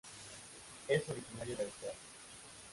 Es 0.87 1.07
originario 1.11 1.55
de 1.57 1.63
Australia. 1.65 1.99